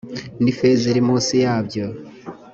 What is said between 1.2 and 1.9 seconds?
yabyo